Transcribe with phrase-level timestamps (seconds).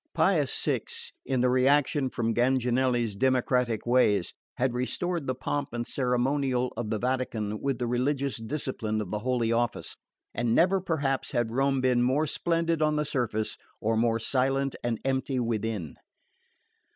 [0.15, 0.81] Pius VI.,
[1.27, 6.97] in the reaction from Ganganelli's democratic ways, had restored the pomp and ceremonial of the
[6.97, 9.95] Vatican with the religious discipline of the Holy Office;
[10.33, 14.99] and never perhaps had Rome been more splendid on the surface or more silent and
[15.05, 15.97] empty within.